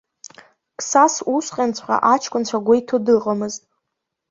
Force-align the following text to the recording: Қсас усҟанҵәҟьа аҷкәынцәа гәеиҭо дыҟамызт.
Қсас 0.79 1.15
усҟанҵәҟьа 1.35 1.97
аҷкәынцәа 2.13 2.57
гәеиҭо 2.65 2.97
дыҟамызт. 3.05 3.61